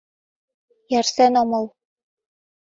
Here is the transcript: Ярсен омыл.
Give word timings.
Ярсен 0.99 1.33
омыл. 1.41 1.65